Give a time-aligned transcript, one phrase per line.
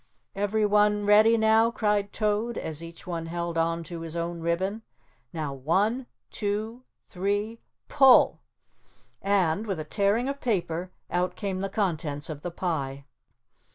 [0.35, 4.81] "Everyone ready now," cried Toad as each one held on to his own ribbon.
[5.31, 8.41] "Now, one, two, three, pull,"
[9.21, 13.05] and, with a tearing of paper out came the contents of the pie.